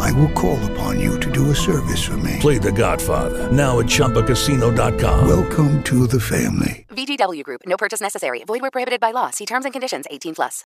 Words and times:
I 0.00 0.12
will 0.12 0.30
call 0.32 0.58
upon 0.72 1.00
you 1.00 1.18
to 1.20 1.30
do 1.30 1.50
a 1.50 1.54
service 1.54 2.02
for 2.04 2.16
me. 2.18 2.38
Play 2.40 2.58
The 2.58 2.72
Godfather 2.72 3.50
now 3.50 3.80
at 3.80 3.86
ChumbaCasino.com. 3.86 5.26
Welcome 5.28 5.82
to 5.84 6.06
the 6.06 6.20
family. 6.20 6.86
VGW 6.90 7.42
Group. 7.42 7.62
No 7.66 7.76
purchase 7.76 8.00
necessary. 8.00 8.44
Void 8.44 8.62
where 8.62 8.70
prohibited 8.70 9.00
by 9.00 9.10
law. 9.10 9.30
See 9.30 9.46
terms 9.46 9.64
and 9.64 9.72
conditions. 9.72 10.06
18 10.10 10.34
plus. 10.34 10.64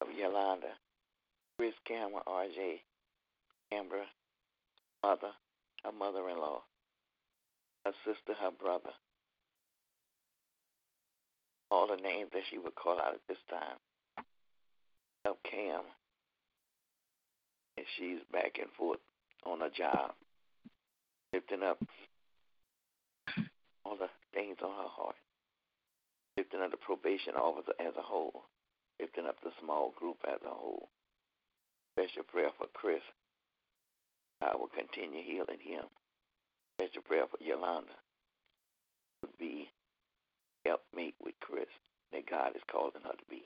Of 0.00 0.08
Yolanda, 0.16 0.68
Chris 1.58 1.74
Cameron, 1.84 2.22
R.J. 2.26 2.82
Amber, 3.72 4.04
mother, 5.02 5.32
her 5.84 5.92
mother-in-law, 5.92 6.62
her 7.84 7.92
sister, 8.04 8.40
her 8.40 8.50
brother. 8.50 8.90
All 11.70 11.86
the 11.88 11.96
names 11.96 12.30
that 12.32 12.42
she 12.48 12.58
would 12.58 12.74
call 12.76 12.98
out 12.98 13.14
at 13.14 13.20
this 13.28 13.38
time. 13.50 13.76
Of 15.24 15.36
Cam, 15.42 15.82
and 17.78 17.86
she's 17.94 18.18
back 18.32 18.58
and 18.58 18.66
forth 18.76 18.98
on 19.46 19.62
a 19.62 19.70
job, 19.70 20.10
lifting 21.32 21.62
up 21.62 21.78
all 23.84 23.96
the 23.96 24.10
things 24.34 24.56
on 24.60 24.74
her 24.74 24.90
heart, 24.90 25.14
lifting 26.36 26.60
up 26.60 26.72
the 26.72 26.76
probation 26.76 27.34
officer 27.38 27.70
as 27.78 27.94
a 27.96 28.02
whole, 28.02 28.42
lifting 28.98 29.26
up 29.26 29.36
the 29.44 29.54
small 29.62 29.94
group 29.94 30.16
as 30.26 30.42
a 30.44 30.50
whole. 30.50 30.88
Special 31.94 32.24
prayer 32.24 32.50
for 32.58 32.66
Chris. 32.74 33.02
I 34.42 34.56
will 34.56 34.70
continue 34.74 35.22
healing 35.22 35.62
him. 35.62 35.86
Special 36.80 37.02
prayer 37.02 37.26
for 37.30 37.38
Yolanda 37.42 37.94
to 39.22 39.28
be 39.38 39.70
helpmate 40.64 41.14
with 41.22 41.34
Chris 41.40 41.70
that 42.12 42.28
God 42.28 42.56
is 42.56 42.62
calling 42.70 43.02
her 43.04 43.12
to 43.14 43.26
be. 43.30 43.42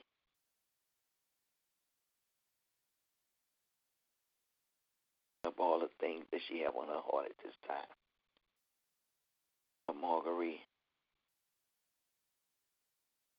Of 5.53 5.59
all 5.59 5.79
the 5.79 5.89
things 5.99 6.25
that 6.31 6.41
she 6.49 6.61
have 6.61 6.75
on 6.75 6.87
her 6.87 7.01
heart 7.05 7.27
at 7.29 7.37
this 7.43 7.53
time. 7.67 7.85
For 9.85 9.93
Marguerite. 9.93 10.65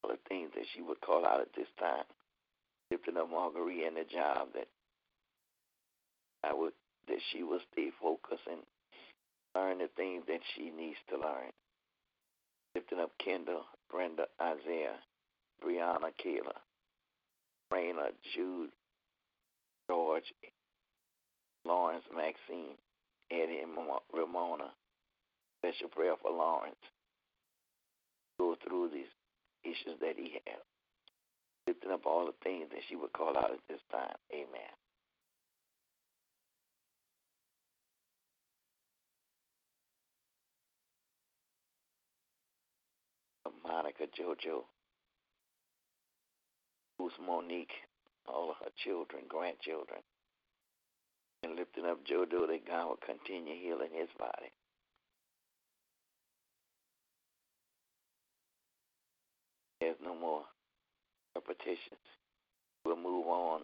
All 0.03 0.11
the 0.11 0.19
things 0.29 0.51
that 0.55 0.65
she 0.75 0.83
would 0.83 1.01
call 1.01 1.27
out 1.27 1.41
at 1.41 1.53
this 1.57 1.67
time. 1.81 2.05
Lifting 2.91 3.17
up 3.17 3.31
Marguerite 3.31 3.89
and 3.89 3.97
the 3.97 4.05
job 4.05 4.49
that 4.55 4.69
I 6.45 6.53
would 6.55 6.73
that 7.09 7.19
she 7.33 7.43
will 7.43 7.61
stay 7.73 7.91
focused 8.01 8.47
and 8.51 8.61
learn 9.55 9.79
the 9.79 9.89
things 9.97 10.23
that 10.29 10.41
she 10.55 10.71
needs 10.71 10.99
to 11.11 11.17
learn. 11.17 11.51
Lifting 12.75 13.01
up 13.01 13.11
Kendall, 13.23 13.65
Brenda, 13.91 14.27
Isaiah, 14.41 14.99
Brianna, 15.63 16.11
Kayla, 16.25 16.55
Raina, 17.73 18.11
Jude, 18.35 18.71
George, 19.89 20.33
Lawrence, 21.67 22.05
Maxine, 22.15 22.77
Eddie, 23.31 23.61
and 23.63 23.73
Ramona. 24.13 24.71
Special 25.61 25.89
prayer 25.89 26.15
for 26.21 26.31
Lawrence. 26.31 26.77
Go 28.39 28.57
through 28.67 28.91
these 28.93 29.11
issues 29.65 29.99
that 30.01 30.17
he 30.17 30.41
has. 30.47 30.61
Lifting 31.67 31.93
up 31.93 32.05
all 32.05 32.27
the 32.27 32.35
things 32.43 32.67
that 32.71 32.81
she 32.89 32.97
would 32.97 33.13
call 33.13 33.37
out 33.37 33.51
at 33.51 33.61
this 33.69 33.81
time. 33.91 34.17
Amen. 34.33 34.75
Monica, 43.67 44.05
JoJo, 44.05 44.63
who's 46.99 47.13
Monique, 47.27 47.73
all 48.29 48.51
of 48.51 48.57
her 48.61 48.71
children, 48.85 49.23
grandchildren, 49.27 50.01
and 51.45 51.57
lifting 51.57 51.85
up 51.85 51.99
JoJo 52.07 52.49
that 52.49 52.67
God 52.67 52.89
will 52.89 52.99
continue 53.05 53.55
healing 53.61 53.91
his 53.93 54.09
body. 54.19 54.51
There's 59.81 59.97
no 60.03 60.15
more 60.15 60.43
repetitions. 61.35 62.01
We'll 62.85 62.97
move 62.97 63.27
on 63.27 63.61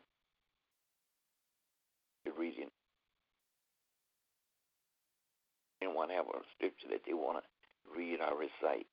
to 2.26 2.32
reading. 2.38 2.68
Anyone 5.82 6.10
have 6.10 6.26
a 6.26 6.41
scripture 6.54 6.88
that 6.91 7.00
they 7.06 7.14
want 7.14 7.38
to 7.38 7.98
read 7.98 8.18
or 8.20 8.38
recite? 8.38 8.86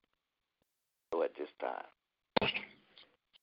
So 1.11 1.23
at 1.23 1.31
this 1.37 1.49
time. 1.59 2.51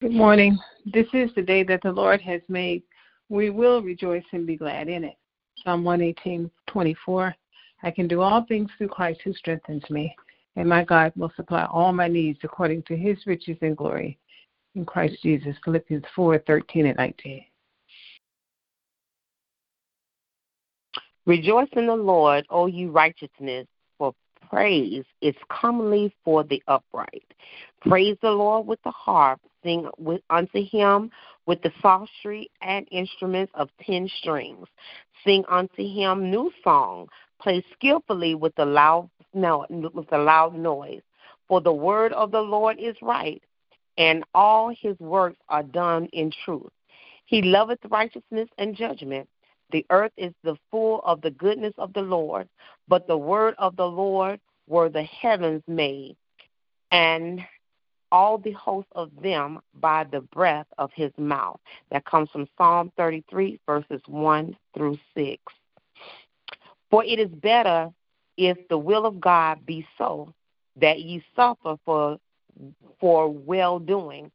Good 0.00 0.12
morning. 0.12 0.58
This 0.86 1.06
is 1.12 1.30
the 1.34 1.42
day 1.42 1.62
that 1.64 1.80
the 1.82 1.92
Lord 1.92 2.20
has 2.22 2.40
made. 2.48 2.82
We 3.28 3.50
will 3.50 3.82
rejoice 3.82 4.24
and 4.32 4.46
be 4.46 4.56
glad 4.56 4.88
in 4.88 5.04
it. 5.04 5.16
Psalm 5.64 5.82
118, 5.82 6.50
24. 6.66 7.34
I 7.82 7.90
can 7.90 8.06
do 8.06 8.20
all 8.20 8.44
things 8.44 8.70
through 8.76 8.88
Christ 8.88 9.20
who 9.24 9.32
strengthens 9.32 9.88
me, 9.88 10.14
and 10.56 10.68
my 10.68 10.84
God 10.84 11.12
will 11.16 11.32
supply 11.36 11.64
all 11.64 11.92
my 11.92 12.06
needs 12.06 12.38
according 12.42 12.82
to 12.84 12.96
his 12.96 13.18
riches 13.26 13.56
and 13.62 13.76
glory 13.76 14.18
in 14.74 14.84
Christ 14.84 15.16
Jesus. 15.22 15.56
Philippians 15.64 16.04
4, 16.14 16.38
13 16.46 16.86
and 16.86 16.96
19. 16.96 17.44
Rejoice 21.26 21.68
in 21.72 21.86
the 21.86 21.96
Lord, 21.96 22.44
O 22.50 22.66
you 22.66 22.90
righteousness, 22.90 23.66
for 23.96 24.12
praise 24.50 25.04
is 25.22 25.34
commonly 25.48 26.14
for 26.22 26.44
the 26.44 26.62
upright. 26.68 27.24
Praise 27.80 28.18
the 28.20 28.30
Lord 28.30 28.66
with 28.66 28.82
the 28.84 28.90
harp, 28.90 29.40
sing 29.62 29.88
with, 29.96 30.20
unto 30.28 30.62
him 30.62 31.10
with 31.46 31.62
the 31.62 31.72
psaltery 31.80 32.50
and 32.60 32.86
instruments 32.90 33.52
of 33.54 33.68
ten 33.84 34.08
strings. 34.20 34.66
Sing 35.24 35.44
unto 35.48 35.82
him 35.82 36.30
new 36.30 36.50
song. 36.62 37.08
Play 37.40 37.64
skillfully 37.74 38.34
with 38.34 38.54
the 38.56 38.64
loud 38.64 39.10
no, 39.32 39.66
with 39.92 40.08
the 40.10 40.18
loud 40.18 40.54
noise. 40.54 41.02
For 41.48 41.60
the 41.60 41.72
word 41.72 42.12
of 42.12 42.30
the 42.30 42.40
Lord 42.40 42.78
is 42.78 42.96
right, 43.02 43.42
and 43.98 44.24
all 44.34 44.70
his 44.80 44.98
works 44.98 45.38
are 45.48 45.62
done 45.62 46.06
in 46.12 46.32
truth. 46.44 46.70
He 47.26 47.42
loveth 47.42 47.80
righteousness 47.90 48.48
and 48.58 48.76
judgment. 48.76 49.28
The 49.72 49.84
earth 49.90 50.12
is 50.16 50.32
the 50.42 50.56
full 50.70 51.00
of 51.04 51.20
the 51.20 51.30
goodness 51.32 51.74
of 51.78 51.92
the 51.92 52.02
Lord, 52.02 52.48
but 52.86 53.06
the 53.06 53.16
word 53.16 53.54
of 53.58 53.76
the 53.76 53.86
Lord 53.86 54.40
were 54.68 54.88
the 54.88 55.02
heavens 55.02 55.62
made, 55.66 56.16
and 56.90 57.40
all 58.14 58.38
the 58.38 58.52
host 58.52 58.86
of 58.92 59.10
them 59.20 59.58
by 59.80 60.04
the 60.04 60.20
breath 60.20 60.68
of 60.78 60.88
his 60.94 61.10
mouth. 61.18 61.58
That 61.90 62.04
comes 62.04 62.30
from 62.30 62.46
Psalm 62.56 62.92
33, 62.96 63.58
verses 63.66 64.00
1 64.06 64.56
through 64.72 64.96
6. 65.16 65.42
For 66.90 67.04
it 67.04 67.18
is 67.18 67.28
better 67.28 67.90
if 68.36 68.56
the 68.68 68.78
will 68.78 69.04
of 69.04 69.20
God 69.20 69.66
be 69.66 69.84
so 69.98 70.32
that 70.80 71.00
ye 71.00 71.24
suffer 71.34 71.76
for 71.84 72.18
for 73.00 73.28
well 73.28 73.80
doing 73.80 74.30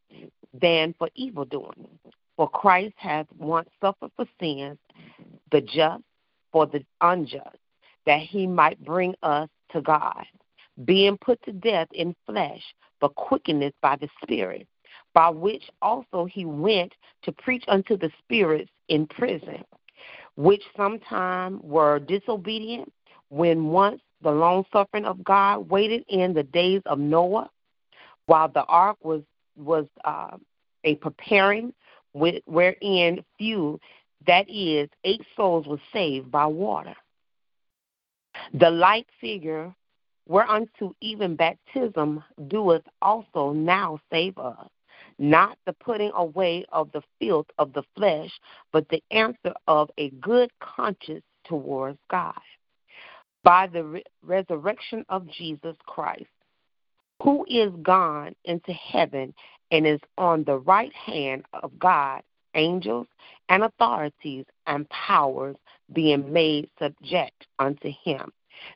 than 0.61 0.93
for 0.99 1.09
evil 1.15 1.45
doing. 1.45 1.87
For 2.35 2.49
Christ 2.49 2.95
hath 2.97 3.27
once 3.37 3.69
suffered 3.79 4.11
for 4.17 4.25
sins, 4.41 4.77
the 5.53 5.61
just 5.61 6.03
for 6.51 6.65
the 6.65 6.83
unjust, 6.99 7.55
that 8.05 8.19
he 8.19 8.45
might 8.45 8.83
bring 8.83 9.15
us 9.23 9.47
to 9.71 9.81
God, 9.81 10.25
being 10.85 11.17
put 11.17 11.41
to 11.43 11.51
death 11.51 11.87
in 11.93 12.15
flesh, 12.25 12.63
but 12.99 13.15
quickeneth 13.15 13.73
by 13.81 13.95
the 13.97 14.09
Spirit, 14.23 14.67
by 15.13 15.29
which 15.29 15.63
also 15.81 16.25
he 16.25 16.45
went 16.45 16.93
to 17.23 17.31
preach 17.31 17.63
unto 17.67 17.97
the 17.97 18.11
spirits 18.19 18.71
in 18.87 19.07
prison, 19.07 19.63
which 20.35 20.63
sometime 20.75 21.59
were 21.61 21.99
disobedient, 21.99 22.91
when 23.29 23.65
once 23.65 24.01
the 24.21 24.31
long 24.31 24.65
suffering 24.71 25.05
of 25.05 25.23
God 25.23 25.69
waited 25.69 26.03
in 26.09 26.33
the 26.33 26.43
days 26.43 26.81
of 26.85 26.99
Noah, 26.99 27.49
while 28.25 28.49
the 28.49 28.63
ark 28.63 28.97
was 29.01 29.21
was 29.57 29.85
uh, 30.05 30.37
a 30.85 30.95
preparing, 30.95 31.73
with, 32.13 32.41
wherein 32.45 33.23
few, 33.37 33.79
that 34.25 34.49
is, 34.49 34.89
eight 35.03 35.21
souls 35.35 35.67
were 35.67 35.81
saved 35.91 36.31
by 36.31 36.45
water. 36.45 36.95
The 38.53 38.69
like 38.69 39.07
figure 39.19 39.73
whereunto 40.29 40.95
even 41.01 41.35
baptism 41.35 42.23
doeth 42.47 42.83
also 43.01 43.51
now 43.51 43.99
save 44.11 44.37
us, 44.37 44.69
not 45.17 45.57
the 45.65 45.73
putting 45.73 46.11
away 46.15 46.63
of 46.71 46.89
the 46.93 47.01
filth 47.19 47.47
of 47.57 47.73
the 47.73 47.83
flesh, 47.97 48.31
but 48.71 48.87
the 48.89 49.03
answer 49.11 49.53
of 49.67 49.89
a 49.97 50.11
good 50.21 50.51
conscience 50.59 51.25
towards 51.45 51.97
God. 52.09 52.39
By 53.43 53.67
the 53.67 53.83
re- 53.83 54.03
resurrection 54.21 55.03
of 55.09 55.27
Jesus 55.27 55.75
Christ, 55.87 56.27
who 57.23 57.43
is 57.49 57.71
gone 57.81 58.35
into 58.45 58.71
heaven 58.71 59.33
and 59.71 59.87
is 59.87 59.99
on 60.17 60.43
the 60.43 60.59
right 60.59 60.93
hand 60.93 61.43
of 61.53 61.77
God, 61.79 62.21
angels 62.53 63.07
and 63.49 63.63
authorities 63.63 64.45
and 64.67 64.87
powers 64.89 65.55
being 65.91 66.31
made 66.31 66.69
subject 66.79 67.47
unto 67.57 67.91
him. 68.03 68.31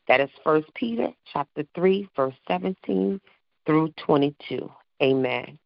That 0.07 0.21
is 0.21 0.29
First 0.43 0.67
Peter 0.75 1.09
chapter 1.31 1.63
three, 1.75 2.09
verse 2.15 2.35
seventeen 2.47 3.19
through 3.65 3.93
twenty-two. 3.97 4.69
Amen. 5.01 5.57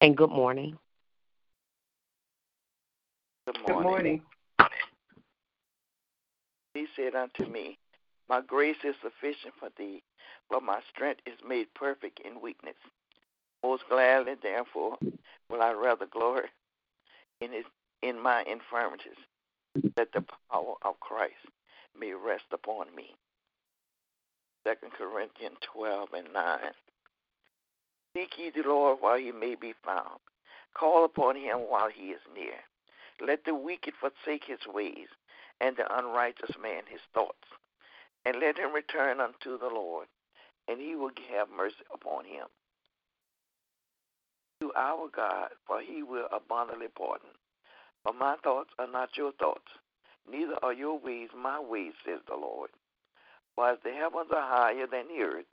And 0.00 0.16
good 0.16 0.30
morning. 0.30 0.76
Good 3.46 3.58
Good 3.66 3.82
morning. 3.82 4.22
He 6.74 6.86
said 6.94 7.14
unto 7.14 7.46
me, 7.46 7.78
My 8.28 8.40
grace 8.40 8.76
is 8.84 8.94
sufficient 9.02 9.54
for 9.58 9.70
thee, 9.76 10.02
for 10.48 10.60
my 10.60 10.80
strength 10.92 11.20
is 11.26 11.38
made 11.46 11.66
perfect 11.74 12.20
in 12.24 12.40
weakness. 12.40 12.76
Most 13.62 13.82
gladly, 13.88 14.34
therefore, 14.40 14.96
will 15.50 15.62
I 15.62 15.72
rather 15.72 16.06
glory 16.06 16.48
in 17.40 17.52
his 17.52 17.64
in 18.02 18.20
my 18.20 18.42
infirmities, 18.42 19.18
that 19.96 20.12
the 20.12 20.24
power 20.52 20.74
of 20.82 21.00
Christ 21.00 21.34
may 21.98 22.12
rest 22.12 22.44
upon 22.52 22.94
me. 22.94 23.16
Second 24.68 24.92
Corinthians 24.92 25.56
twelve 25.62 26.10
and 26.12 26.30
nine. 26.34 26.74
Seek 28.14 28.36
ye 28.36 28.50
the 28.50 28.68
Lord 28.68 28.98
while 29.00 29.16
he 29.16 29.32
may 29.32 29.54
be 29.54 29.72
found. 29.82 30.20
Call 30.74 31.06
upon 31.06 31.36
him 31.36 31.60
while 31.60 31.88
he 31.88 32.10
is 32.10 32.20
near. 32.34 32.60
Let 33.18 33.46
the 33.46 33.54
wicked 33.54 33.94
forsake 33.98 34.44
his 34.44 34.66
ways, 34.66 35.08
and 35.58 35.74
the 35.74 35.90
unrighteous 35.98 36.54
man 36.62 36.82
his 36.86 37.00
thoughts. 37.14 37.48
And 38.26 38.40
let 38.40 38.58
him 38.58 38.74
return 38.74 39.20
unto 39.20 39.58
the 39.58 39.70
Lord, 39.72 40.06
and 40.68 40.78
he 40.78 40.94
will 40.94 41.12
have 41.34 41.48
mercy 41.48 41.76
upon 41.90 42.26
him. 42.26 42.44
To 44.60 44.70
our 44.76 45.08
God, 45.08 45.48
for 45.66 45.80
he 45.80 46.02
will 46.02 46.28
abundantly 46.30 46.88
pardon. 46.94 47.30
For 48.04 48.12
my 48.12 48.36
thoughts 48.44 48.74
are 48.78 48.86
not 48.86 49.16
your 49.16 49.32
thoughts, 49.32 49.72
neither 50.30 50.62
are 50.62 50.74
your 50.74 50.98
ways 50.98 51.30
my 51.34 51.58
ways, 51.58 51.94
says 52.04 52.20
the 52.28 52.36
Lord. 52.36 52.68
For 53.58 53.70
as 53.70 53.78
the 53.82 53.90
heavens 53.90 54.30
are 54.30 54.56
higher 54.56 54.86
than 54.86 55.08
the 55.08 55.20
earth, 55.24 55.50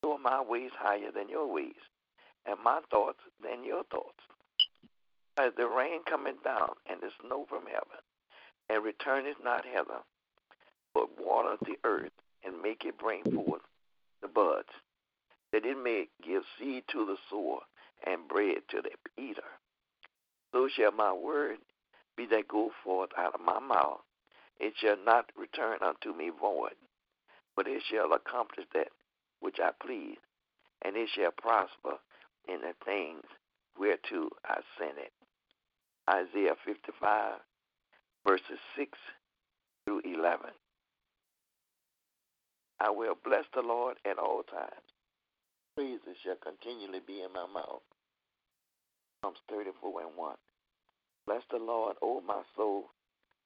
so 0.00 0.12
are 0.12 0.18
my 0.20 0.40
ways 0.40 0.70
higher 0.78 1.10
than 1.10 1.28
your 1.28 1.52
ways, 1.52 1.82
and 2.46 2.56
my 2.62 2.78
thoughts 2.92 3.18
than 3.42 3.64
your 3.64 3.82
thoughts. 3.90 4.22
As 5.36 5.52
the 5.56 5.66
rain 5.66 6.04
cometh 6.08 6.44
down 6.44 6.74
and 6.86 7.00
the 7.00 7.10
snow 7.20 7.44
from 7.48 7.66
heaven, 7.66 7.98
and 8.70 8.84
returneth 8.84 9.38
not 9.42 9.64
hither, 9.64 9.98
but 10.94 11.18
watereth 11.18 11.58
the 11.66 11.76
earth, 11.82 12.12
and 12.44 12.62
make 12.62 12.84
it 12.84 12.98
bring 12.98 13.24
forth 13.24 13.62
the 14.22 14.28
buds, 14.28 14.68
that 15.50 15.66
it 15.66 15.76
may 15.76 16.06
give 16.24 16.44
seed 16.56 16.84
to 16.92 17.04
the 17.04 17.16
sower 17.28 17.62
and 18.06 18.28
bread 18.28 18.58
to 18.68 18.80
the 18.80 18.92
eater. 19.20 19.42
So 20.52 20.68
shall 20.68 20.92
my 20.92 21.12
word 21.12 21.58
be 22.16 22.26
that 22.26 22.46
go 22.46 22.70
forth 22.84 23.10
out 23.18 23.34
of 23.34 23.40
my 23.40 23.58
mouth. 23.58 24.02
It 24.60 24.74
shall 24.76 24.98
not 25.04 25.32
return 25.36 25.78
unto 25.82 26.16
me 26.16 26.30
void, 26.30 26.76
but 27.56 27.66
it 27.66 27.82
shall 27.90 28.12
accomplish 28.12 28.66
that 28.74 28.88
which 29.40 29.56
I 29.60 29.70
please, 29.84 30.18
and 30.82 30.96
it 30.96 31.08
shall 31.14 31.30
prosper 31.30 31.98
in 32.48 32.60
the 32.60 32.74
things 32.84 33.24
whereto 33.78 34.28
I 34.44 34.60
sent 34.78 34.98
it. 34.98 35.12
Isaiah 36.08 36.56
55, 36.64 37.40
verses 38.26 38.58
6 38.76 38.98
through 39.84 40.02
11. 40.04 40.50
I 42.80 42.90
will 42.90 43.16
bless 43.24 43.44
the 43.54 43.62
Lord 43.62 43.96
at 44.04 44.18
all 44.18 44.42
times. 44.42 44.84
Praises 45.76 46.16
shall 46.22 46.36
continually 46.36 47.00
be 47.06 47.22
in 47.22 47.32
my 47.32 47.46
mouth. 47.46 47.82
Psalms 49.22 49.38
34 49.48 50.02
and 50.02 50.16
1. 50.16 50.34
Bless 51.26 51.42
the 51.50 51.58
Lord, 51.58 51.96
O 52.02 52.20
my 52.20 52.42
soul. 52.56 52.90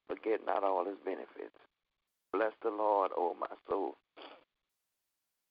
Forget 0.08 0.40
not 0.44 0.64
all 0.64 0.84
his 0.84 0.98
benefits. 1.04 1.57
Bless 2.38 2.52
the 2.62 2.70
Lord, 2.70 3.10
O 3.18 3.34
my 3.40 3.50
soul. 3.68 3.96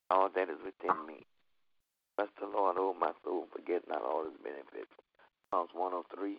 All 0.10 0.30
that 0.34 0.48
is 0.48 0.56
within 0.64 1.06
me. 1.06 1.26
Bless 2.16 2.30
the 2.40 2.48
Lord, 2.48 2.78
O 2.80 2.96
my 2.98 3.12
soul. 3.26 3.46
Forget 3.52 3.82
not 3.90 4.04
all 4.04 4.24
his 4.24 4.40
benefits. 4.42 4.96
Psalms 5.52 5.72
103, 5.74 6.38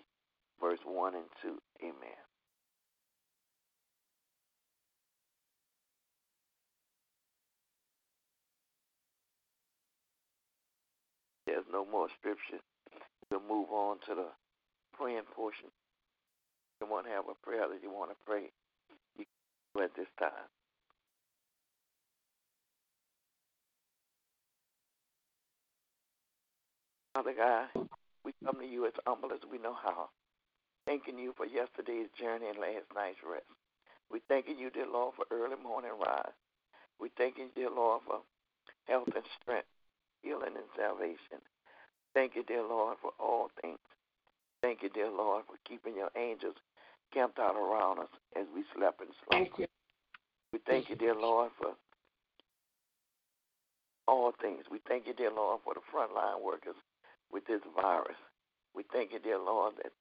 verse 0.59 0.79
1 0.87 1.15
and 1.17 1.25
2. 1.43 1.49
Amen. 1.83 2.17
There's 11.47 11.69
no 11.71 11.85
more 11.85 12.09
scripture. 12.19 12.65
We'll 13.31 13.43
move 13.47 13.69
on 13.69 13.99
to 14.09 14.15
the 14.15 14.29
praying 14.97 15.29
portion. 15.37 15.69
If 16.81 16.89
have 16.89 17.29
a 17.29 17.37
prayer 17.45 17.69
that 17.69 17.83
you 17.83 17.91
want 17.91 18.13
to 18.13 18.17
pray, 18.25 18.49
at 19.83 19.95
this 19.97 20.09
time. 20.19 20.49
Father 27.15 27.35
God, 27.37 27.89
we 28.25 28.33
come 28.45 28.61
to 28.61 28.67
you 28.67 28.87
as 28.87 28.93
humble 29.07 29.33
as 29.33 29.41
we 29.51 29.59
know 29.59 29.75
how, 29.75 30.09
thanking 30.87 31.19
you 31.19 31.35
for 31.37 31.47
yesterday's 31.47 32.09
journey 32.19 32.47
and 32.49 32.59
last 32.59 32.87
night's 32.95 33.19
rest. 33.29 33.45
We 34.11 34.21
thanking 34.29 34.59
you, 34.59 34.71
dear 34.71 34.87
Lord, 34.87 35.15
for 35.17 35.27
early 35.31 35.57
morning 35.63 35.93
rise. 35.99 36.33
We 37.01 37.11
thanking 37.17 37.51
you, 37.57 37.63
dear 37.65 37.71
Lord, 37.71 38.03
for 38.07 38.21
health 38.87 39.09
and 39.15 39.25
strength, 39.41 39.69
healing 40.23 40.57
and 40.57 40.71
salvation. 40.77 41.43
Thank 42.15 42.37
you, 42.37 42.43
dear 42.43 42.63
Lord, 42.63 42.97
for 43.03 43.13
all 43.21 43.51
things. 43.61 43.79
Thank 44.63 44.83
you, 44.83 44.89
dear 44.89 45.11
Lord, 45.11 45.45
for 45.47 45.57
keeping 45.69 45.95
your 45.97 46.11
angels 46.17 46.57
camped 47.13 47.39
out 47.39 47.57
around 47.57 48.01
us 48.01 48.13
as 48.37 48.47
we 48.55 48.65
slept 48.77 49.01
and 49.01 49.11
slumber. 49.27 49.47
Thank 49.51 49.59
you. 49.59 49.68
We 50.59 50.73
thank 50.73 50.91
you, 50.91 50.97
dear 50.97 51.15
Lord, 51.15 51.53
for 51.57 51.71
all 54.09 54.33
things. 54.43 54.65
We 54.69 54.81
thank 54.89 55.07
you, 55.07 55.15
dear 55.15 55.31
Lord, 55.31 55.61
for 55.63 55.73
the 55.75 55.81
frontline 55.87 56.43
workers 56.43 56.75
with 57.31 57.47
this 57.47 57.61
virus. 57.81 58.17
We 58.75 58.83
thank 58.93 59.13
you, 59.13 59.21
dear 59.21 59.39
Lord, 59.39 59.75
that 59.77 59.93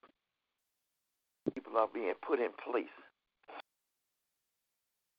people 1.54 1.78
are 1.78 1.88
being 1.94 2.14
put 2.28 2.40
in 2.40 2.50
place 2.66 2.90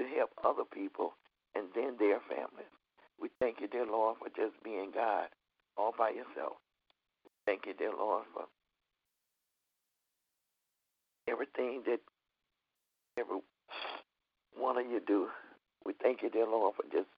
to 0.01 0.07
help 0.17 0.31
other 0.43 0.65
people 0.65 1.13
and 1.55 1.67
then 1.73 1.95
their 2.01 2.19
families. 2.29 2.73
We 3.21 3.29
thank 3.39 3.61
you, 3.61 3.69
dear 3.69 3.87
Lord, 3.87 4.17
for 4.19 4.29
just 4.31 4.61
being 4.65 4.91
God 4.93 5.29
all 5.77 5.95
by 5.97 6.11
yourself. 6.11 6.57
Thank 7.47 7.67
you, 7.67 7.75
dear 7.79 7.93
Lord, 7.97 8.25
for 8.35 8.47
everything 11.31 11.85
that 11.87 12.01
every 13.17 13.39
one 14.59 14.77
of 14.79 14.87
you 14.87 15.01
do. 15.07 15.29
We 15.85 15.95
thank 16.03 16.23
you, 16.23 16.31
dear 16.31 16.47
Lord, 16.47 16.75
for 16.77 16.83
just 16.93 17.09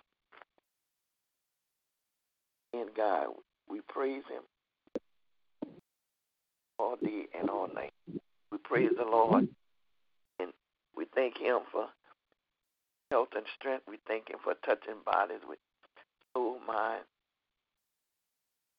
being 2.72 2.88
God. 2.96 3.28
We 3.68 3.80
praise 3.88 4.22
Him 4.30 4.42
all 6.78 6.96
day 7.02 7.26
and 7.38 7.50
all 7.50 7.68
night. 7.74 7.92
We 8.52 8.58
praise 8.62 8.90
the 8.96 9.04
Lord 9.04 9.48
and 10.38 10.52
we 10.96 11.06
thank 11.14 11.38
Him 11.38 11.60
for 11.70 11.86
health 13.10 13.28
and 13.34 13.44
strength. 13.58 13.84
We 13.88 13.98
thank 14.06 14.30
Him 14.30 14.38
for 14.42 14.54
touching 14.64 15.00
bodies 15.04 15.40
with 15.48 15.58
soul, 16.34 16.58
mind, 16.66 17.04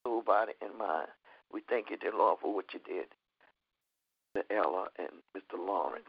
soul, 0.04 0.22
body, 0.22 0.52
and 0.60 0.76
mind. 0.78 1.08
We 1.52 1.62
thank 1.68 1.90
you, 1.90 1.96
dear 1.96 2.12
Lord, 2.16 2.38
for 2.40 2.54
what 2.54 2.66
you 2.72 2.80
did 2.86 3.06
to 4.34 4.56
Ella 4.56 4.86
and 4.98 5.08
Mr. 5.36 5.58
Lawrence. 5.58 6.06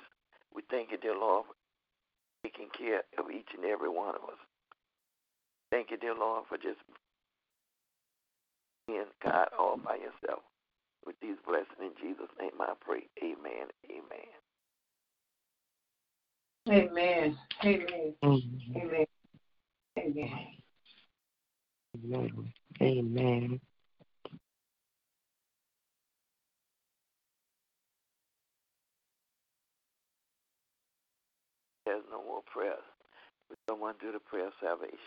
We 0.56 0.62
thank 0.70 0.92
you, 0.92 0.98
dear 0.98 1.16
Lord, 1.18 1.46
taking 2.44 2.68
care 2.78 3.04
of 3.18 3.32
each 3.32 3.48
and 3.56 3.66
every 3.66 3.90
one 3.90 4.16
of 4.16 4.24
us. 4.30 4.40
Thank 5.72 5.92
you, 5.92 5.98
dear 5.98 6.14
Lord, 6.14 6.44
for 6.48 6.58
just 6.58 6.80
being 8.88 9.06
God 9.24 9.48
all 9.58 9.78
by 9.78 9.96
yourself. 9.96 10.44
With 11.06 11.16
these 11.22 11.36
blessings 11.46 11.80
in 11.80 11.92
Jesus' 12.02 12.30
name, 12.40 12.52
I 12.60 12.74
pray. 12.80 13.08
Amen. 13.22 13.68
Amen. 13.90 14.28
Amen. 16.70 17.38
Amen. 17.64 18.16
Amen. 18.24 19.06
Amen. 19.98 20.48
Amen. 21.96 22.54
Amen. 22.82 23.60
More 32.44 32.64
prayer. 32.64 32.78
Would 33.50 33.58
someone 33.70 33.96
do 34.00 34.12
the 34.12 34.20
prayer 34.20 34.48
of 34.48 34.54
salvation? 34.62 34.98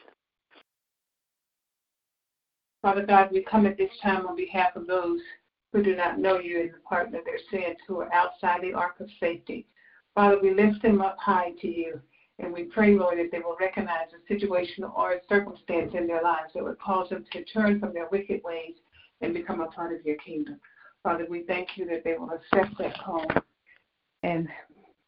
Father 2.83 3.05
God, 3.05 3.31
we 3.33 3.43
come 3.43 3.67
at 3.67 3.77
this 3.77 3.91
time 4.03 4.27
on 4.27 4.37
behalf 4.37 4.77
of 4.77 4.87
those 4.87 5.21
who 5.73 5.83
do 5.83 5.97
not 5.97 6.19
know 6.19 6.39
you 6.39 6.61
in 6.61 6.67
the 6.69 6.79
pardon 6.89 7.17
of 7.17 7.25
their 7.25 7.39
sins, 7.51 7.77
who 7.89 8.01
are 8.01 8.13
outside 8.13 8.63
the 8.63 8.73
ark 8.73 9.01
of 9.01 9.09
safety. 9.19 9.67
Father, 10.15 10.39
we 10.41 10.55
lift 10.55 10.83
them 10.83 11.01
up 11.01 11.17
high 11.19 11.53
to 11.61 11.69
you, 11.69 12.01
And 12.39 12.53
we 12.53 12.65
pray, 12.65 12.95
Lord, 12.95 13.19
that 13.19 13.31
they 13.33 13.39
will 13.39 13.57
recognize 13.59 14.09
a 14.13 14.33
situation 14.33 14.85
or 14.85 15.13
a 15.13 15.21
circumstance 15.29 15.95
in 15.95 16.07
their 16.07 16.23
lives 16.23 16.53
that 16.55 16.63
would 16.63 16.79
cause 16.79 17.09
them 17.09 17.25
to 17.33 17.45
turn 17.45 17.81
from 17.81 17.95
their 17.95 18.09
wicked 18.13 18.43
ways 18.45 18.75
and 19.23 19.33
become 19.33 19.61
a 19.61 19.67
part 19.67 19.95
of 19.95 20.05
your 20.05 20.17
kingdom. 20.17 20.61
Father, 21.03 21.27
we 21.29 21.45
thank 21.45 21.77
you 21.77 21.87
that 21.87 22.05
they 22.05 22.15
will 22.15 22.31
accept 22.31 22.77
that 22.79 22.99
call 23.03 23.27
and 24.23 24.49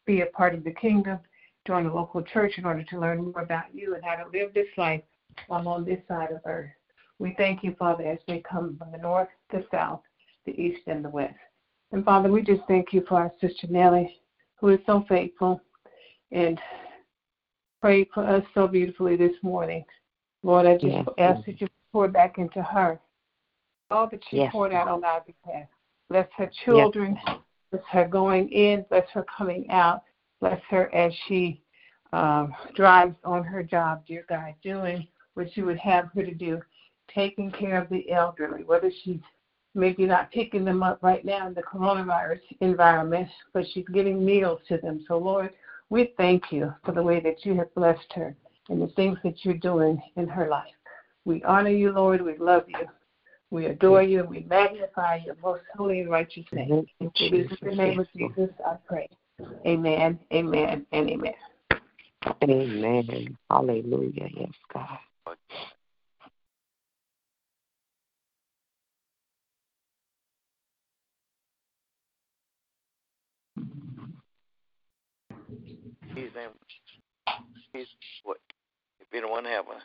be 0.05 0.21
a 0.21 0.27
part 0.27 0.55
of 0.55 0.63
the 0.63 0.71
kingdom, 0.71 1.19
join 1.65 1.85
a 1.85 1.93
local 1.93 2.21
church 2.21 2.53
in 2.57 2.65
order 2.65 2.83
to 2.83 2.99
learn 2.99 3.31
more 3.31 3.41
about 3.41 3.73
you 3.73 3.95
and 3.95 4.03
how 4.03 4.15
to 4.15 4.29
live 4.31 4.53
this 4.53 4.67
life 4.77 5.01
while 5.47 5.67
on 5.67 5.85
this 5.85 5.99
side 6.07 6.31
of 6.31 6.41
earth. 6.45 6.71
We 7.19 7.35
thank 7.37 7.63
you, 7.63 7.75
Father, 7.77 8.05
as 8.05 8.19
they 8.27 8.39
come 8.49 8.77
from 8.77 8.91
the 8.91 8.97
north, 8.97 9.27
the 9.51 9.65
south, 9.71 10.01
the 10.45 10.59
east, 10.59 10.81
and 10.87 11.03
the 11.03 11.09
west. 11.09 11.35
And 11.91 12.05
Father, 12.05 12.31
we 12.31 12.41
just 12.41 12.61
thank 12.67 12.93
you 12.93 13.03
for 13.07 13.15
our 13.15 13.31
sister 13.41 13.67
Nellie, 13.69 14.21
who 14.55 14.69
is 14.69 14.79
so 14.85 15.05
faithful 15.09 15.61
and 16.31 16.59
prayed 17.81 18.07
for 18.13 18.25
us 18.25 18.43
so 18.53 18.67
beautifully 18.67 19.15
this 19.15 19.35
morning. 19.41 19.83
Lord, 20.43 20.65
I 20.65 20.73
just 20.75 20.85
yes. 20.85 21.05
ask 21.17 21.45
that 21.45 21.59
you 21.59 21.67
pour 21.91 22.07
back 22.07 22.37
into 22.37 22.61
her 22.61 22.99
all 23.91 24.07
that 24.09 24.21
she 24.29 24.37
yes. 24.37 24.51
poured 24.51 24.73
out 24.73 24.87
on 24.87 25.03
our 25.03 25.21
behalf. 25.21 25.67
Bless 26.09 26.27
her 26.37 26.49
children, 26.65 27.17
yes. 27.25 27.37
bless 27.71 27.83
her 27.91 28.07
going 28.07 28.49
in, 28.49 28.85
bless 28.89 29.07
her 29.13 29.25
coming 29.35 29.69
out, 29.69 30.03
bless 30.39 30.61
her 30.69 30.93
as 30.93 31.13
she 31.27 31.61
um, 32.13 32.53
drives 32.75 33.15
on 33.23 33.43
her 33.43 33.63
job, 33.63 34.03
dear 34.07 34.25
God, 34.27 34.53
doing 34.63 35.07
what 35.33 35.55
you 35.55 35.65
would 35.65 35.77
have 35.77 36.09
her 36.15 36.23
to 36.23 36.33
do, 36.33 36.61
taking 37.13 37.51
care 37.51 37.81
of 37.81 37.89
the 37.89 38.11
elderly, 38.11 38.63
whether 38.63 38.91
she's 39.03 39.19
maybe 39.75 40.05
not 40.05 40.31
picking 40.31 40.65
them 40.65 40.81
up 40.81 40.99
right 41.01 41.23
now 41.23 41.47
in 41.47 41.53
the 41.53 41.61
coronavirus 41.61 42.39
environment, 42.61 43.29
but 43.53 43.65
she's 43.71 43.87
giving 43.93 44.25
meals 44.25 44.59
to 44.67 44.77
them. 44.77 45.05
So, 45.07 45.17
Lord, 45.17 45.51
we 45.89 46.13
thank 46.17 46.51
you 46.51 46.73
for 46.83 46.91
the 46.91 47.03
way 47.03 47.19
that 47.19 47.45
you 47.45 47.55
have 47.55 47.73
blessed 47.75 48.11
her 48.15 48.35
and 48.69 48.81
the 48.81 48.87
things 48.95 49.17
that 49.23 49.43
you're 49.43 49.55
doing 49.55 50.01
in 50.15 50.27
her 50.27 50.49
life. 50.49 50.73
We 51.25 51.43
honor 51.43 51.69
you, 51.69 51.91
Lord. 51.91 52.21
We 52.21 52.37
love 52.37 52.63
you. 52.67 52.87
We 53.51 53.67
adore 53.67 54.03
you. 54.03 54.21
and 54.21 54.29
We 54.29 54.45
magnify 54.49 55.19
your 55.25 55.35
most 55.41 55.63
holy 55.75 56.01
and 56.01 56.09
righteous 56.09 56.45
name. 56.51 56.85
In 56.99 57.11
the 57.61 57.75
name 57.75 57.99
of 57.99 58.07
Jesus, 58.15 58.49
I 58.65 58.75
pray. 58.87 59.09
Amen, 59.65 60.19
amen, 60.33 60.85
and 60.91 61.09
amen. 61.09 61.33
Amen. 62.43 63.37
Hallelujah. 63.49 64.27
Yes, 64.35 64.49
God. 64.73 64.97
He's 76.15 76.31
in, 76.35 76.49
he's 77.73 77.87
what? 78.23 78.37
If 78.99 79.07
anyone 79.13 79.45
have 79.45 79.65
a 79.65 79.81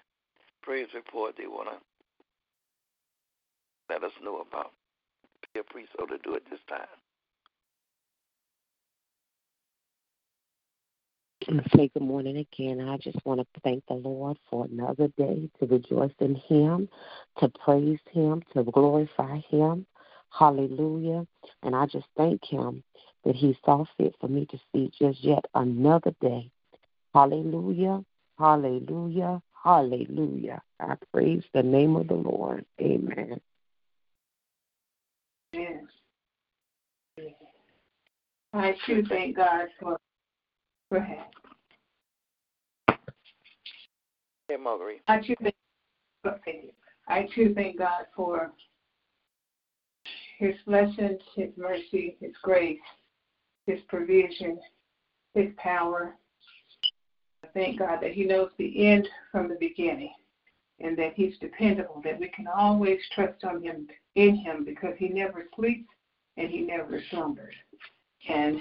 praise 0.62 0.88
report 0.94 1.34
they 1.38 1.46
want 1.46 1.68
to 1.68 1.76
let 3.90 4.02
us 4.02 4.12
know 4.22 4.44
about, 4.48 4.72
feel 5.52 5.62
free 5.70 5.86
so 5.98 6.06
to 6.06 6.18
do 6.18 6.34
it 6.34 6.42
this 6.50 6.60
time. 6.68 6.86
Say 11.76 11.90
good 11.92 12.02
morning 12.02 12.38
again. 12.38 12.80
I 12.80 12.96
just 12.96 13.18
want 13.24 13.40
to 13.40 13.60
thank 13.62 13.84
the 13.86 13.94
Lord 13.94 14.38
for 14.50 14.66
another 14.66 15.08
day 15.18 15.48
to 15.58 15.66
rejoice 15.66 16.12
in 16.20 16.36
Him, 16.36 16.88
to 17.38 17.48
praise 17.48 17.98
Him, 18.10 18.42
to 18.54 18.64
glorify 18.64 19.40
Him. 19.50 19.86
Hallelujah. 20.30 21.26
And 21.62 21.76
I 21.76 21.86
just 21.86 22.06
thank 22.16 22.44
Him 22.44 22.82
that 23.24 23.34
He 23.34 23.56
saw 23.64 23.84
fit 23.96 24.14
for 24.20 24.28
me 24.28 24.46
to 24.46 24.58
see 24.72 24.90
just 24.98 25.22
yet 25.22 25.44
another 25.54 26.14
day. 26.20 26.50
Hallelujah. 27.12 28.04
Hallelujah. 28.38 29.40
Hallelujah. 29.62 30.62
I 30.80 30.96
praise 31.12 31.42
the 31.52 31.62
name 31.62 31.96
of 31.96 32.08
the 32.08 32.14
Lord. 32.14 32.64
Amen. 32.80 33.40
Yes. 35.52 35.84
I 38.52 38.74
too 38.86 39.04
thank 39.08 39.36
God 39.36 39.66
for 39.80 39.98
Go 40.94 41.00
ahead. 41.00 41.24
Hey, 44.46 44.56
Marguerite. 44.62 45.00
I 45.08 45.18
too 45.18 45.34
thank, 45.42 45.56
I 47.08 47.28
too 47.34 47.52
thank 47.52 47.78
God 47.78 48.06
for 48.14 48.52
His 50.38 50.54
blessings, 50.64 51.20
His 51.34 51.50
mercy, 51.56 52.16
His 52.20 52.30
grace, 52.44 52.78
His 53.66 53.80
provision, 53.88 54.60
His 55.34 55.48
power. 55.56 56.14
I 57.42 57.48
thank 57.54 57.80
God 57.80 57.98
that 58.00 58.12
He 58.12 58.22
knows 58.22 58.50
the 58.56 58.86
end 58.86 59.08
from 59.32 59.48
the 59.48 59.56
beginning 59.58 60.14
and 60.78 60.96
that 60.96 61.14
He's 61.16 61.36
dependable, 61.40 62.02
that 62.04 62.20
we 62.20 62.28
can 62.28 62.46
always 62.46 63.00
trust 63.16 63.42
on 63.42 63.64
Him 63.64 63.88
in 64.14 64.36
Him 64.36 64.64
because 64.64 64.94
He 64.98 65.08
never 65.08 65.46
sleeps 65.56 65.88
and 66.36 66.48
He 66.48 66.60
never 66.60 67.02
slumbers. 67.10 67.54
And 68.28 68.60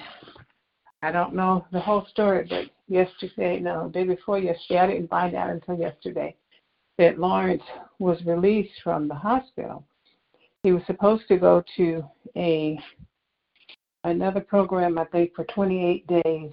I 1.04 1.12
don't 1.12 1.36
know 1.36 1.66
the 1.74 1.82
whole 1.82 2.06
story, 2.10 2.48
but 2.50 2.70
yesterday, 2.88 3.60
no, 3.60 3.90
day 3.90 4.06
before 4.06 4.40
yesterday, 4.40 4.80
I 4.80 4.88
didn't 4.88 5.10
find 5.10 5.36
out 5.36 5.50
until 5.50 5.78
yesterday 5.78 6.34
that 6.98 7.20
Lawrence 7.20 7.64
was 8.00 8.24
released 8.26 8.80
from 8.82 9.10
the 9.10 9.16
hospital. 9.16 9.84
He 10.64 10.72
was 10.72 10.82
supposed 10.88 11.28
to 11.28 11.36
go 11.36 11.62
to 11.76 12.06
a 12.38 12.80
another 14.06 14.40
program, 14.40 14.98
I 14.98 15.04
think, 15.06 15.36
for 15.36 15.44
28 15.46 16.08
days 16.08 16.52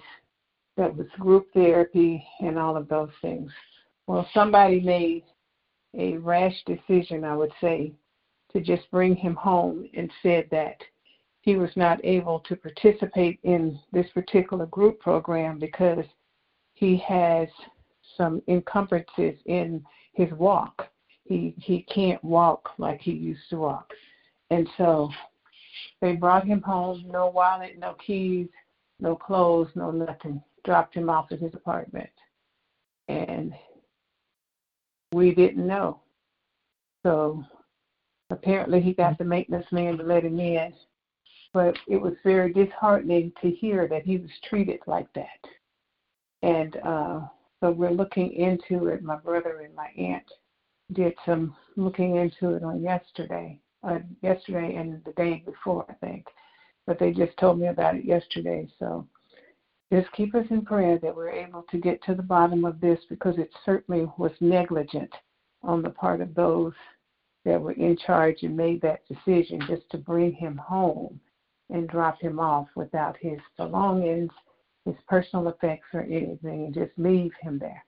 that 0.75 0.97
was 0.97 1.07
group 1.17 1.47
therapy 1.53 2.21
and 2.41 2.59
all 2.59 2.75
of 2.75 2.89
those 2.89 3.11
things. 3.21 3.51
Well, 4.07 4.27
somebody 4.33 4.81
made 4.81 5.23
a 5.97 6.17
rash 6.17 6.61
decision, 6.65 7.23
I 7.23 7.37
would 7.37 7.53
say, 7.61 7.93
to 8.51 8.59
just 8.59 8.91
bring 8.91 9.15
him 9.15 9.35
home 9.35 9.87
and 9.93 10.11
said 10.21 10.49
that 10.51 10.75
he 11.41 11.55
was 11.55 11.71
not 11.75 12.03
able 12.05 12.39
to 12.41 12.55
participate 12.55 13.39
in 13.43 13.79
this 13.91 14.05
particular 14.13 14.67
group 14.67 14.99
program 14.99 15.57
because 15.59 16.05
he 16.73 16.97
has 16.97 17.47
some 18.15 18.41
encumbrances 18.47 19.39
in 19.45 19.83
his 20.13 20.31
walk. 20.33 20.87
He 21.23 21.55
he 21.57 21.83
can't 21.83 22.23
walk 22.23 22.69
like 22.77 23.01
he 23.01 23.11
used 23.11 23.49
to 23.49 23.57
walk. 23.57 23.91
And 24.51 24.67
so 24.77 25.09
they 25.99 26.13
brought 26.13 26.45
him 26.45 26.61
home, 26.61 27.05
no 27.07 27.27
wallet, 27.27 27.79
no 27.79 27.95
keys, 28.05 28.47
no 28.99 29.15
clothes, 29.15 29.69
no 29.75 29.91
nothing. 29.91 30.41
Dropped 30.63 30.95
him 30.95 31.09
off 31.09 31.31
at 31.31 31.39
his 31.39 31.53
apartment. 31.55 32.09
And 33.07 33.53
we 35.11 35.33
didn't 35.33 35.65
know. 35.65 36.01
So 37.03 37.43
apparently 38.29 38.79
he 38.79 38.93
got 38.93 39.17
the 39.17 39.23
maintenance 39.23 39.65
man 39.71 39.97
to 39.97 40.03
let 40.03 40.23
him 40.23 40.39
in 40.39 40.73
but 41.53 41.77
it 41.87 42.01
was 42.01 42.13
very 42.23 42.53
disheartening 42.53 43.31
to 43.41 43.51
hear 43.51 43.87
that 43.87 44.03
he 44.03 44.17
was 44.17 44.31
treated 44.47 44.79
like 44.87 45.11
that. 45.13 45.27
And 46.41 46.77
uh, 46.77 47.21
so 47.59 47.71
we're 47.71 47.91
looking 47.91 48.31
into 48.33 48.87
it. 48.87 49.03
My 49.03 49.17
brother 49.17 49.61
and 49.65 49.75
my 49.75 49.89
aunt 49.97 50.25
did 50.93 51.13
some 51.25 51.55
looking 51.75 52.15
into 52.15 52.55
it 52.55 52.63
on 52.63 52.81
yesterday, 52.81 53.59
uh, 53.83 53.99
yesterday 54.21 54.75
and 54.75 55.03
the 55.03 55.11
day 55.13 55.43
before, 55.45 55.85
I 55.89 55.93
think. 56.05 56.25
But 56.87 56.99
they 56.99 57.11
just 57.11 57.37
told 57.37 57.59
me 57.59 57.67
about 57.67 57.95
it 57.95 58.05
yesterday. 58.05 58.67
So 58.79 59.07
just 59.91 60.11
keep 60.13 60.33
us 60.35 60.45
in 60.49 60.65
prayer 60.65 60.97
that 60.99 61.15
we're 61.15 61.31
able 61.31 61.63
to 61.69 61.77
get 61.77 62.01
to 62.03 62.15
the 62.15 62.23
bottom 62.23 62.65
of 62.65 62.79
this 62.79 62.99
because 63.09 63.37
it 63.37 63.51
certainly 63.65 64.07
was 64.17 64.31
negligent 64.39 65.11
on 65.63 65.81
the 65.81 65.89
part 65.89 66.21
of 66.21 66.33
those 66.33 66.73
that 67.45 67.61
were 67.61 67.73
in 67.73 67.97
charge 67.97 68.43
and 68.43 68.55
made 68.55 68.81
that 68.81 69.01
decision 69.07 69.59
just 69.67 69.89
to 69.91 69.97
bring 69.97 70.31
him 70.31 70.57
home 70.57 71.19
and 71.71 71.87
drop 71.87 72.21
him 72.21 72.39
off 72.39 72.67
without 72.75 73.17
his 73.19 73.39
belongings, 73.57 74.31
his 74.85 74.95
personal 75.07 75.47
effects, 75.47 75.87
or 75.93 76.01
anything, 76.01 76.65
and 76.65 76.73
just 76.73 76.91
leave 76.97 77.31
him 77.41 77.57
there 77.57 77.83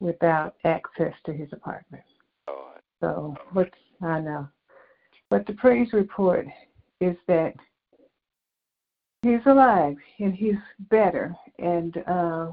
without 0.00 0.54
access 0.64 1.14
to 1.24 1.32
his 1.32 1.48
apartment. 1.52 2.04
So, 3.00 3.34
what 3.52 3.70
I 4.02 4.20
know. 4.20 4.48
But 5.30 5.46
the 5.46 5.54
praise 5.54 5.92
report 5.92 6.46
is 7.00 7.16
that 7.26 7.54
he's 9.22 9.44
alive 9.46 9.96
and 10.18 10.34
he's 10.34 10.56
better, 10.90 11.34
and 11.58 11.96
uh, 12.06 12.52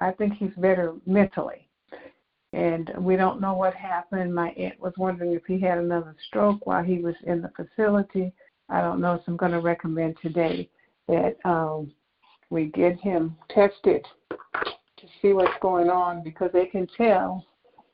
I 0.00 0.12
think 0.12 0.34
he's 0.34 0.54
better 0.56 0.94
mentally. 1.06 1.68
And 2.54 2.90
we 2.98 3.16
don't 3.16 3.42
know 3.42 3.52
what 3.54 3.74
happened. 3.74 4.34
My 4.34 4.50
aunt 4.50 4.80
was 4.80 4.94
wondering 4.96 5.34
if 5.34 5.44
he 5.46 5.60
had 5.60 5.76
another 5.76 6.16
stroke 6.28 6.66
while 6.66 6.82
he 6.82 6.98
was 6.98 7.14
in 7.24 7.42
the 7.42 7.50
facility 7.50 8.32
I 8.68 8.80
don't 8.80 9.00
know, 9.00 9.16
so 9.16 9.24
I'm 9.28 9.36
going 9.36 9.52
to 9.52 9.60
recommend 9.60 10.16
today 10.20 10.68
that 11.06 11.36
um, 11.44 11.90
we 12.50 12.66
get 12.66 12.98
him 13.00 13.36
tested 13.50 14.06
to 14.30 15.06
see 15.22 15.32
what's 15.32 15.58
going 15.60 15.88
on 15.88 16.22
because 16.22 16.50
they 16.52 16.66
can 16.66 16.86
tell 16.96 17.44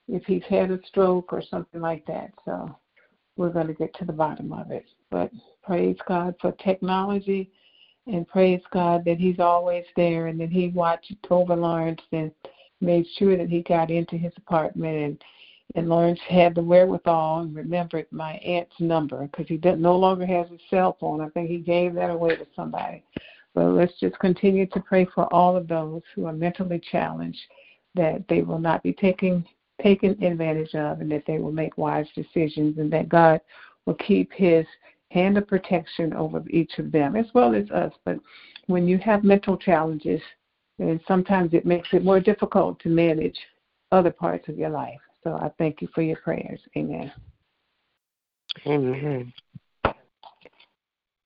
if 0.09 0.25
he's 0.25 0.43
had 0.49 0.71
a 0.71 0.78
stroke 0.87 1.33
or 1.33 1.43
something 1.43 1.81
like 1.81 2.04
that. 2.07 2.31
So 2.45 2.75
we're 3.37 3.50
going 3.50 3.69
to 3.69 3.75
get 3.75 3.95
to 3.95 4.04
the 4.04 4.12
bottom 4.12 4.52
of 4.52 4.71
it. 4.71 4.87
But 5.11 5.31
praise 5.62 5.97
God 6.07 6.35
for 6.40 6.52
technology 6.52 7.50
and 8.07 8.28
praise 8.28 8.61
God 8.73 9.04
that 9.04 9.19
he's 9.19 9.38
always 9.38 9.85
there 9.97 10.26
and 10.26 10.38
that 10.40 10.50
he 10.50 10.69
watched 10.69 11.14
over 11.31 11.57
Lawrence 11.57 12.02
and 12.12 12.31
made 12.81 13.07
sure 13.16 13.37
that 13.37 13.49
he 13.49 13.62
got 13.62 13.90
into 13.90 14.16
his 14.16 14.33
apartment 14.37 14.97
and 14.97 15.25
and 15.75 15.88
Lawrence 15.88 16.21
had 16.28 16.54
the 16.54 16.62
wherewithal 16.62 17.40
and 17.40 17.54
remembered 17.54 18.07
my 18.11 18.35
aunt's 18.35 18.78
number 18.78 19.26
because 19.26 19.49
he 19.49 19.61
no 19.76 19.97
longer 19.97 20.25
has 20.25 20.47
a 20.50 20.59
cell 20.71 20.97
phone. 21.00 21.21
I 21.21 21.28
think 21.31 21.49
he 21.49 21.59
gave 21.59 21.95
that 21.95 22.11
away 22.11 22.37
to 22.37 22.47
somebody. 22.54 23.02
But 23.54 23.66
let's 23.66 23.99
just 24.00 24.19
continue 24.19 24.66
to 24.66 24.81
pray 24.81 25.07
for 25.14 25.33
all 25.33 25.57
of 25.57 25.69
those 25.69 26.02
who 26.14 26.26
are 26.26 26.33
mentally 26.33 26.81
challenged 26.90 27.40
that 27.95 28.25
they 28.28 28.43
will 28.43 28.59
not 28.59 28.83
be 28.83 28.93
taken 28.93 29.45
taken 29.83 30.11
advantage 30.23 30.75
of 30.76 31.00
and 31.00 31.11
that 31.11 31.25
they 31.26 31.38
will 31.38 31.50
make 31.50 31.76
wise 31.76 32.07
decisions 32.14 32.78
and 32.78 32.93
that 32.93 33.09
God 33.09 33.40
will 33.87 33.95
keep 33.95 34.33
his 34.33 34.64
hand 35.11 35.37
of 35.37 35.49
protection 35.49 36.12
over 36.12 36.43
each 36.49 36.78
of 36.78 36.93
them 36.93 37.16
as 37.16 37.26
well 37.35 37.54
as 37.54 37.69
us. 37.71 37.93
But 38.04 38.19
when 38.66 38.87
you 38.87 38.99
have 38.99 39.25
mental 39.25 39.57
challenges, 39.57 40.21
and 40.78 41.00
sometimes 41.07 41.54
it 41.54 41.66
makes 41.66 41.88
it 41.93 42.04
more 42.04 42.21
difficult 42.21 42.78
to 42.81 42.88
manage 42.88 43.38
other 43.93 44.11
parts 44.11 44.49
of 44.49 44.59
your 44.59 44.71
life. 44.71 45.00
So 45.25 45.35
I 45.35 45.50
thank 45.59 45.81
you 45.81 45.88
for 45.95 46.02
your 46.02 46.16
prayers. 46.16 46.61
Amen. 46.76 47.11
Amen. 48.66 49.33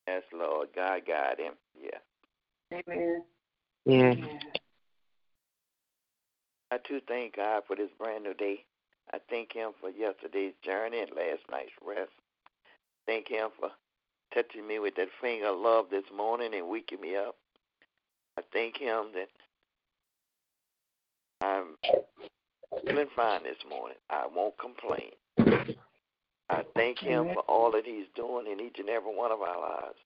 Yes, 0.07 0.23
Lord. 0.33 0.69
God 0.75 1.03
guide 1.07 1.39
him. 1.39 1.55
Yeah. 1.79 2.79
Amen. 2.89 3.23
Yeah. 3.85 4.15
I 6.71 6.79
too 6.87 7.01
thank 7.09 7.37
God 7.37 7.63
for 7.67 7.77
this 7.77 7.91
brand 7.99 8.25
new 8.25 8.35
day. 8.35 8.65
I 9.13 9.19
thank 9.31 9.53
Him 9.53 9.71
for 9.81 9.91
yesterday's 9.91 10.53
journey 10.63 11.01
and 11.01 11.11
last 11.11 11.41
night's 11.51 11.73
rest. 11.85 12.13
Thank 13.07 13.29
Him 13.29 13.49
for 13.59 13.71
touching 14.35 14.67
me 14.67 14.79
with 14.79 14.95
that 14.97 15.09
finger 15.21 15.47
of 15.47 15.59
love 15.59 15.87
this 15.91 16.05
morning 16.15 16.55
and 16.55 16.69
waking 16.69 17.01
me 17.01 17.17
up. 17.17 17.37
I 18.39 18.43
thank 18.53 18.77
Him 18.77 19.07
that 19.15 19.29
I'm 21.41 21.77
feeling 22.87 23.07
fine 23.15 23.43
this 23.43 23.57
morning. 23.69 23.97
I 24.11 24.27
won't 24.35 24.55
complain. 24.59 25.13
I 26.51 26.63
thank 26.75 26.99
Him 26.99 27.31
for 27.35 27.43
all 27.43 27.71
that 27.73 27.85
He's 27.85 28.07
doing 28.15 28.47
in 28.51 28.61
each 28.61 28.77
and 28.79 28.89
every 28.89 29.15
one 29.15 29.33
of 29.33 29.41
our 29.41 29.61
lives. 29.61 29.99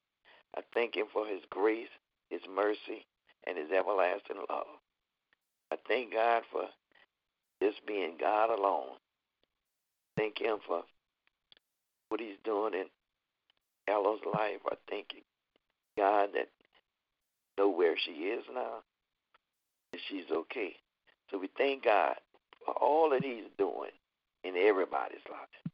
I 0.57 0.61
thank 0.75 0.97
Him 0.97 1.07
for 1.13 1.27
His 1.27 1.41
grace, 1.51 1.89
His 2.31 2.41
mercy, 2.55 3.07
and 3.47 3.57
His 3.57 3.71
everlasting 3.71 4.37
love. 4.51 4.67
I 5.71 5.77
thank 5.89 6.13
God 6.13 6.43
for 6.51 6.65
just 7.63 7.85
being 7.87 8.17
God 8.21 8.51
alone. 8.51 8.97
Thank 10.17 10.41
Him 10.41 10.59
for 10.67 10.83
what 12.09 12.21
He's 12.21 12.39
doing 12.45 12.75
in 12.75 12.87
Ella's 13.89 14.21
life. 14.27 14.61
I 14.71 14.75
thank 14.91 15.07
God 15.97 16.31
that 16.35 16.49
know 17.57 17.71
where 17.71 17.95
she 18.05 18.11
is 18.11 18.45
now, 18.53 18.83
and 19.93 20.03
she's 20.09 20.31
okay. 20.31 20.77
So 21.31 21.39
we 21.39 21.49
thank 21.57 21.85
God 21.85 22.17
for 22.65 22.75
all 22.75 23.11
that 23.11 23.25
He's 23.25 23.45
doing 23.59 23.91
in 24.45 24.57
everybody's 24.57 25.25
life. 25.31 25.73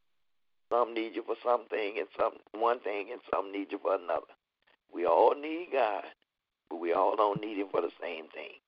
Some 0.73 0.93
need 0.93 1.15
you 1.15 1.23
for 1.23 1.37
something, 1.45 1.95
and 1.99 2.09
some 2.19 2.33
one 2.61 2.81
thing, 2.81 3.09
and 3.11 3.21
some 3.33 3.51
need 3.53 3.69
you 3.71 3.79
for 3.79 3.95
another. 3.95 4.27
We 4.93 5.07
all 5.07 5.35
need 5.35 5.69
God, 5.73 6.05
but 6.69 6.81
we 6.81 6.93
all 6.93 7.17
don't 7.17 7.41
need 7.41 7.59
Him 7.59 7.69
for 7.71 7.81
the 7.81 7.91
same 8.01 8.25
thing. 8.35 8.61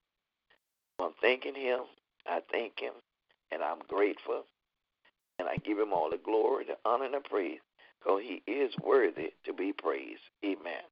I'm 0.99 1.13
thanking 1.21 1.55
Him. 1.55 1.81
I 2.27 2.41
thank 2.51 2.79
Him, 2.79 2.93
and 3.51 3.63
I'm 3.63 3.79
grateful, 3.89 4.45
and 5.39 5.49
I 5.49 5.57
give 5.57 5.79
Him 5.79 5.93
all 5.93 6.11
the 6.11 6.19
glory, 6.19 6.65
the 6.65 6.77
honor, 6.85 7.05
and 7.05 7.15
the 7.15 7.21
praise, 7.21 7.61
because 7.99 8.23
He 8.23 8.43
is 8.51 8.73
worthy 8.83 9.33
to 9.45 9.53
be 9.53 9.73
praised. 9.73 10.21
Amen. 10.45 10.85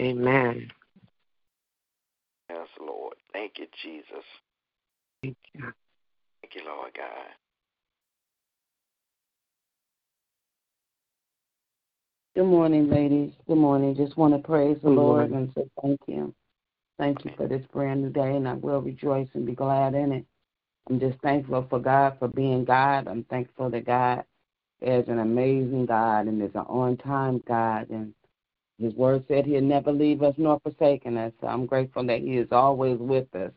Amen. 0.00 0.70
Yes, 2.50 2.68
Lord. 2.80 3.14
Thank 3.32 3.58
you, 3.58 3.66
Jesus. 3.82 4.24
Thank 5.26 5.36
you. 5.54 5.72
Thank 6.42 6.54
you, 6.54 6.62
Lord 6.66 6.92
God. 6.96 7.26
Good 12.36 12.44
morning, 12.46 12.88
ladies. 12.88 13.32
Good 13.48 13.56
morning. 13.56 13.96
Just 13.96 14.16
want 14.16 14.34
to 14.34 14.38
praise 14.46 14.76
the 14.76 14.88
Good 14.90 14.94
Lord 14.96 15.30
morning. 15.30 15.52
and 15.56 15.64
say 15.64 15.70
thank 15.82 16.00
you. 16.06 16.32
Thank 16.98 17.24
you 17.24 17.32
for 17.36 17.48
this 17.48 17.64
brand 17.72 18.02
new 18.02 18.10
day, 18.10 18.36
and 18.36 18.46
I 18.46 18.52
will 18.52 18.80
rejoice 18.80 19.26
and 19.34 19.44
be 19.44 19.54
glad 19.54 19.94
in 19.94 20.12
it. 20.12 20.24
I'm 20.88 21.00
just 21.00 21.18
thankful 21.22 21.66
for 21.68 21.80
God 21.80 22.16
for 22.20 22.28
being 22.28 22.64
God. 22.64 23.08
I'm 23.08 23.24
thankful 23.24 23.68
that 23.70 23.84
God 23.84 24.22
is 24.80 25.08
an 25.08 25.18
amazing 25.18 25.86
God 25.86 26.28
and 26.28 26.40
is 26.40 26.54
an 26.54 26.66
on 26.68 26.98
time 26.98 27.42
God. 27.48 27.90
And 27.90 28.14
His 28.78 28.94
word 28.94 29.24
said 29.26 29.44
He'll 29.44 29.60
never 29.60 29.90
leave 29.90 30.22
us 30.22 30.34
nor 30.38 30.60
forsaken 30.60 31.16
us. 31.16 31.32
So 31.40 31.48
I'm 31.48 31.66
grateful 31.66 32.06
that 32.06 32.20
He 32.20 32.36
is 32.36 32.48
always 32.52 32.98
with 33.00 33.34
us. 33.34 33.50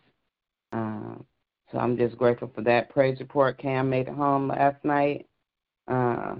So 1.71 1.79
I'm 1.79 1.97
just 1.97 2.17
grateful 2.17 2.51
for 2.55 2.61
that. 2.63 2.89
Praise 2.89 3.19
report 3.19 3.57
Cam 3.59 3.89
made 3.89 4.07
it 4.07 4.13
home 4.15 4.49
last 4.49 4.83
night 4.85 5.27
uh, 5.89 6.35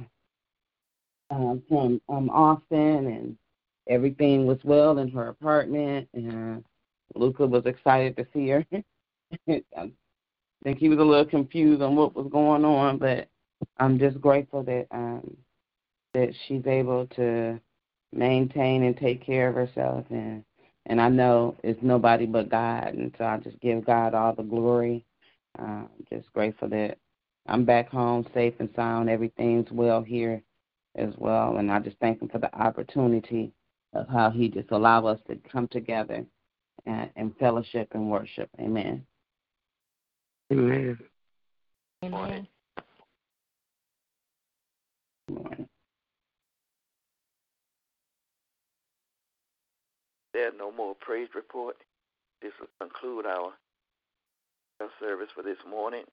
uh, 1.32 1.56
from 1.70 2.02
um, 2.10 2.30
Austin, 2.32 3.08
and 3.08 3.38
everything 3.90 4.46
was 4.46 4.60
well 4.64 5.00
in 5.00 5.10
her 5.12 5.30
apartment. 5.30 6.10
And 6.14 6.66
Luca 7.16 7.46
was 7.48 7.66
excited 7.66 8.18
to 8.18 8.28
see 8.34 8.50
her. 8.50 8.66
I 9.50 9.92
think 10.64 10.80
he 10.80 10.90
was 10.90 11.00
a 11.00 11.04
little 11.04 11.26
confused 11.26 11.82
on 11.82 11.96
what 11.96 12.16
was 12.16 12.28
going 12.32 12.66
on, 12.66 12.98
but 12.98 13.30
I'm 13.78 14.00
just 14.00 14.22
grateful 14.22 14.64
that 14.64 14.88
um, 14.92 15.38
that 16.14 16.34
she's 16.48 16.66
able 16.68 17.08
to 17.16 17.60
maintain 18.14 18.84
and 18.84 18.98
take 18.98 19.26
care 19.26 19.50
of 19.50 19.56
herself, 19.56 20.06
and 20.10 20.44
and 20.88 21.02
I 21.02 21.10
know 21.10 21.58
it's 21.64 21.82
nobody 21.84 22.26
but 22.26 22.50
God, 22.50 22.94
and 22.96 23.14
so 23.18 23.26
I 23.26 23.38
just 23.38 23.60
give 23.62 23.86
God 23.86 24.14
all 24.16 24.34
the 24.36 24.44
glory. 24.44 25.06
Uh, 25.60 25.66
I'm 25.66 25.90
just 26.12 26.32
grateful 26.34 26.70
that 26.70 26.98
I'm 27.48 27.66
back 27.66 27.90
home 27.90 28.26
safe 28.34 28.54
and 28.60 28.70
sound. 28.76 29.10
Everything's 29.10 29.70
well 29.72 30.02
here 30.02 30.42
as 30.96 31.14
well, 31.18 31.58
and 31.58 31.72
I 31.72 31.80
just 31.80 31.98
thank 32.00 32.22
Him 32.22 32.30
for 32.30 32.40
the 32.40 32.54
opportunity 32.56 33.52
of 33.94 34.08
how 34.08 34.30
He 34.30 34.48
just 34.50 34.72
allow 34.72 35.06
us 35.06 35.20
to 35.28 35.38
come 35.52 35.68
together 35.68 36.26
and, 36.86 37.10
and 37.16 37.36
fellowship 37.38 37.90
and 37.92 38.10
worship. 38.10 38.50
Amen. 38.60 39.06
Amen. 40.52 40.98
Amen. 42.04 42.48
There's 50.34 50.54
no 50.58 50.72
more 50.72 50.96
praise 51.02 51.28
report. 51.36 51.76
This 52.42 52.52
will 52.60 52.68
conclude 52.80 53.26
our 53.26 53.52
our 53.52 53.54
service 55.00 55.30
for 55.36 55.44
this 55.44 55.58
morning. 55.70 56.04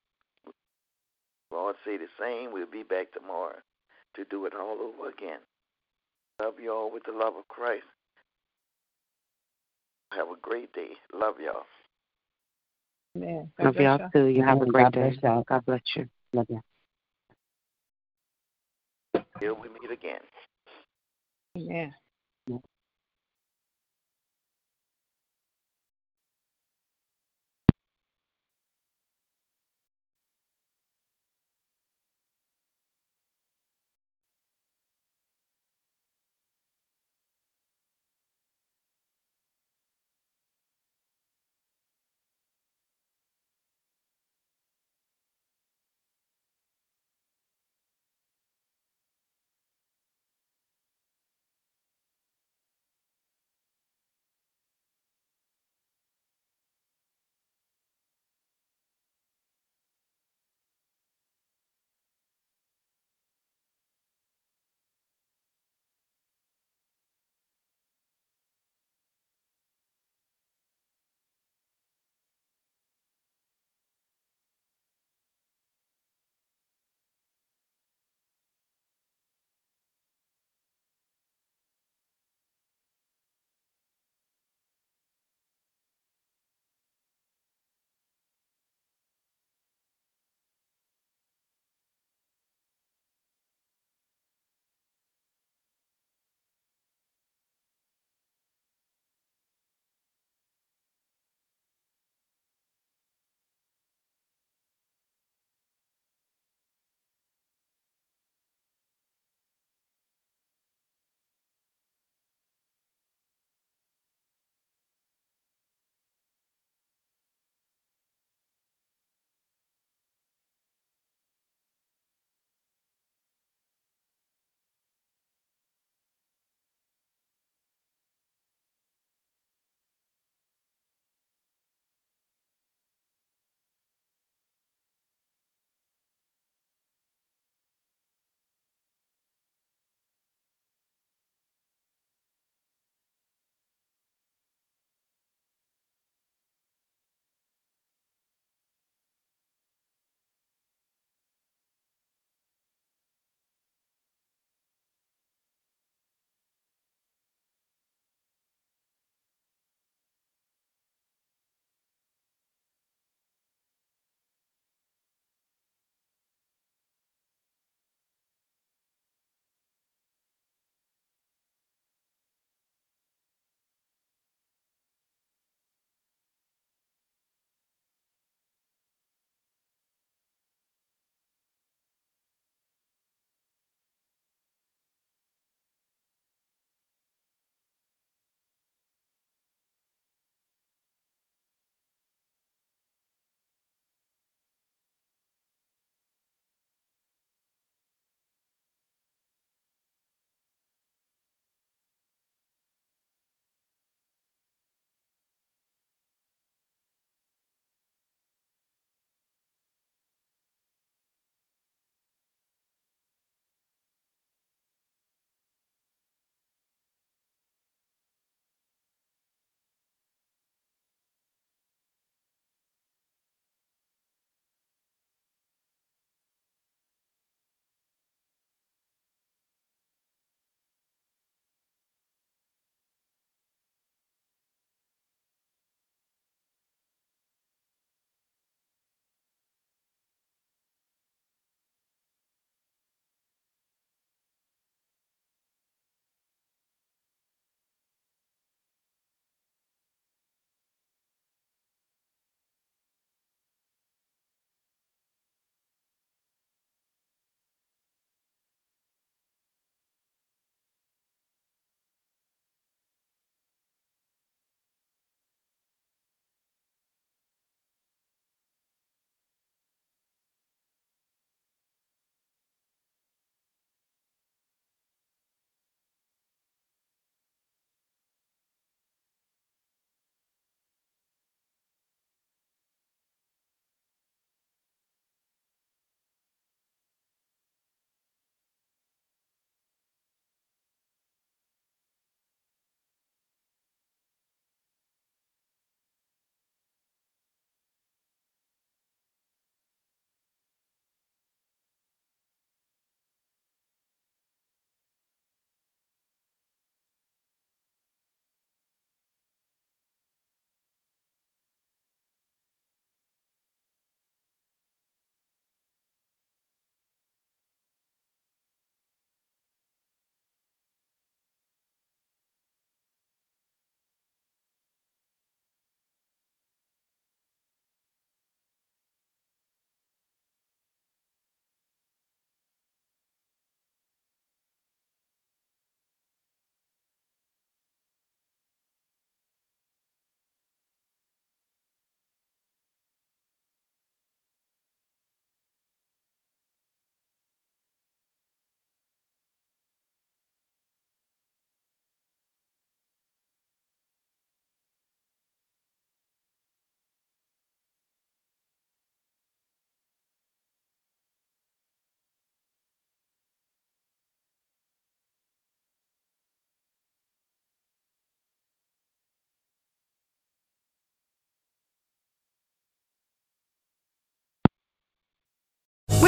Lord 1.50 1.76
say 1.84 1.96
the 1.96 2.08
same. 2.20 2.52
We'll 2.52 2.66
be 2.66 2.82
back 2.82 3.12
tomorrow 3.12 3.56
to 4.16 4.24
do 4.30 4.46
it 4.46 4.54
all 4.54 4.78
over 4.80 5.08
again. 5.08 5.38
Love 6.40 6.54
you 6.60 6.72
all 6.72 6.90
with 6.92 7.04
the 7.04 7.12
love 7.12 7.36
of 7.36 7.48
Christ. 7.48 7.84
Have 10.12 10.28
a 10.28 10.36
great 10.40 10.72
day. 10.72 10.90
Love 11.14 11.36
y'all. 11.42 11.64
Amen. 13.16 13.50
God 13.58 13.64
Love 13.66 13.76
y'all 13.76 13.98
y'all. 13.98 14.10
too. 14.12 14.26
You 14.26 14.42
have 14.42 14.60
a 14.60 14.66
great 14.66 14.84
God 14.84 14.92
day. 14.92 15.10
bless 15.10 15.22
y'all. 15.22 15.44
God 15.48 15.64
bless 15.64 15.80
you. 15.94 16.08
Love 16.32 16.46
you. 16.48 16.60
Till 19.38 19.54
we 19.54 19.68
meet 19.68 19.90
again. 19.90 20.20
Amen. 21.56 21.94